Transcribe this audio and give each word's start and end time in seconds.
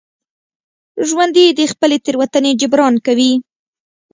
ژوندي 1.07 1.45
د 1.59 1.61
خپلې 1.71 1.97
تېروتنې 2.05 2.51
جبران 2.61 2.95
کوي 3.05 3.31